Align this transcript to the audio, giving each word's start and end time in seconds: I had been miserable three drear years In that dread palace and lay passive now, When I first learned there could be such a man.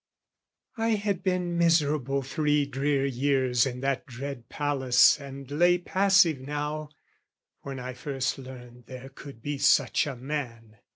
I 0.77 0.95
had 0.95 1.21
been 1.21 1.59
miserable 1.59 2.23
three 2.23 2.65
drear 2.65 3.05
years 3.05 3.67
In 3.67 3.81
that 3.81 4.07
dread 4.07 4.49
palace 4.49 5.19
and 5.19 5.51
lay 5.51 5.77
passive 5.77 6.39
now, 6.39 6.89
When 7.61 7.77
I 7.79 7.93
first 7.93 8.39
learned 8.39 8.87
there 8.87 9.09
could 9.09 9.43
be 9.43 9.59
such 9.59 10.07
a 10.07 10.15
man. 10.15 10.79